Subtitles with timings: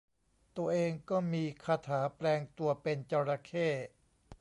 [0.57, 3.67] ตัวเองก็มีคาถาแปลงตัวเป็นจระเข้